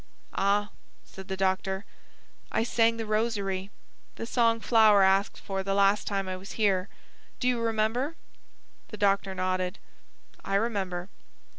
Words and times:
"Ah," 0.33 0.71
said 1.05 1.27
the 1.27 1.37
doctor. 1.37 1.85
"I 2.51 2.63
sang 2.63 2.97
The 2.97 3.05
Rosary 3.05 3.69
the 4.15 4.25
song 4.25 4.59
Flower 4.59 5.03
asked 5.03 5.37
for 5.39 5.61
the 5.61 5.75
last 5.75 6.07
time 6.07 6.27
I 6.27 6.37
was 6.37 6.53
here. 6.53 6.89
Do 7.39 7.47
you 7.47 7.59
remember?" 7.61 8.15
The 8.87 8.97
doctor 8.97 9.35
nodded. 9.35 9.77
"I 10.43 10.55
remember." 10.55 11.09